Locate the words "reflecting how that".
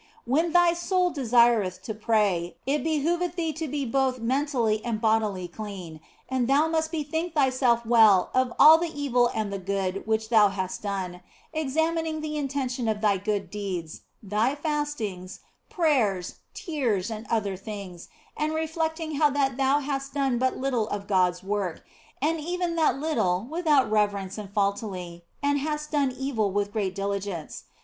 18.55-19.55